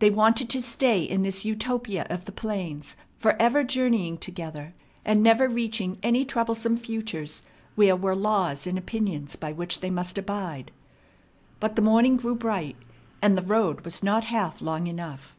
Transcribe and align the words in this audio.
They 0.00 0.10
wanted 0.10 0.50
to 0.50 0.60
stay 0.60 1.00
in 1.02 1.22
this 1.22 1.46
Utopia 1.46 2.06
of 2.10 2.26
the 2.26 2.30
plains, 2.30 2.94
forever 3.18 3.64
journeying 3.64 4.18
together, 4.18 4.74
and 5.02 5.22
never 5.22 5.48
reaching 5.48 5.96
any 6.02 6.26
troublesome 6.26 6.76
futures 6.76 7.42
where 7.74 7.96
were 7.96 8.14
laws 8.14 8.66
and 8.66 8.76
opinions 8.76 9.34
by 9.34 9.52
which 9.52 9.80
they 9.80 9.88
must 9.88 10.18
abide. 10.18 10.72
But 11.58 11.76
the 11.76 11.80
morning 11.80 12.18
grew 12.18 12.34
bright, 12.34 12.76
and 13.22 13.34
the 13.34 13.40
road 13.40 13.80
was 13.80 14.02
not 14.02 14.24
half 14.24 14.60
long 14.60 14.88
enough. 14.88 15.34